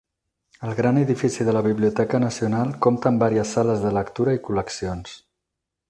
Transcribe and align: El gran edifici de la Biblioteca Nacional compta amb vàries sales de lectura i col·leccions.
El 0.67 0.71
gran 0.77 0.97
edifici 1.01 1.45
de 1.49 1.53
la 1.57 1.61
Biblioteca 1.67 2.21
Nacional 2.25 2.73
compta 2.87 3.13
amb 3.13 3.25
vàries 3.27 3.55
sales 3.59 3.85
de 3.87 3.93
lectura 4.01 4.39
i 4.41 4.43
col·leccions. 4.49 5.17